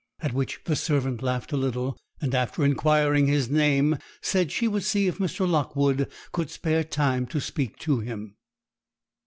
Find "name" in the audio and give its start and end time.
3.51-3.97